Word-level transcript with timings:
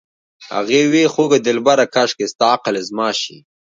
هغې 0.53 0.81
وې 0.91 1.03
خوږه 1.13 1.39
دلبره 1.47 1.85
کاشکې 1.95 2.25
ستا 2.33 2.47
عقل 2.55 2.75
زما 2.89 3.09
شي 3.21 3.37